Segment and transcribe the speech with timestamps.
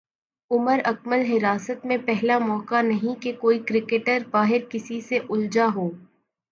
[0.51, 5.89] عمر اکمل حراست میںپہلا موقع نہیں کہ کوئی کرکٹر باہر کسی سے الجھا ہو